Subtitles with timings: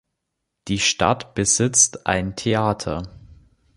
[0.67, 3.03] Die Stadt besitzt ein Theater.